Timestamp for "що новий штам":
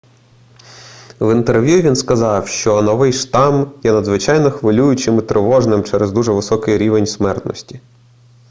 2.47-3.71